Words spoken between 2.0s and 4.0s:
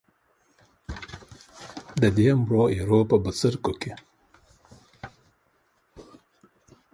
د دې مړو ایرو په بڅرکیو کې.